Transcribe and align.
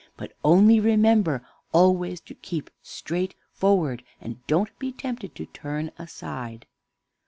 But 0.17 0.33
only 0.43 0.79
remember 0.79 1.45
always 1.73 2.19
to 2.21 2.33
keep 2.33 2.71
straight 2.81 3.35
forward, 3.51 4.03
and 4.19 4.37
don't 4.47 4.79
be 4.79 4.91
tempted 4.91 5.35
to 5.35 5.45
turn 5.45 5.91
aside." 5.99 6.65